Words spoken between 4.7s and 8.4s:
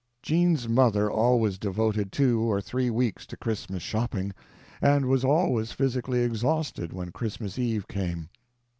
and was always physically exhausted when Christmas Eve came.